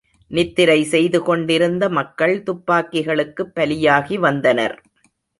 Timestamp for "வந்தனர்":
4.19-4.75